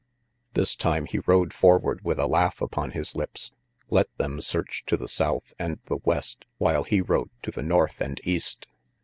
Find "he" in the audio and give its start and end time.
1.05-1.19, 6.85-7.01